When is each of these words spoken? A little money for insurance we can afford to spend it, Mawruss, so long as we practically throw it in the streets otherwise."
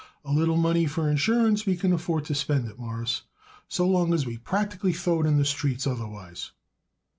A 0.25 0.31
little 0.33 0.57
money 0.57 0.87
for 0.87 1.07
insurance 1.11 1.67
we 1.67 1.75
can 1.77 1.93
afford 1.93 2.25
to 2.25 2.33
spend 2.33 2.67
it, 2.67 2.79
Mawruss, 2.79 3.21
so 3.67 3.87
long 3.87 4.15
as 4.15 4.25
we 4.25 4.35
practically 4.39 4.93
throw 4.93 5.21
it 5.21 5.27
in 5.27 5.37
the 5.37 5.45
streets 5.45 5.85
otherwise." 5.85 6.53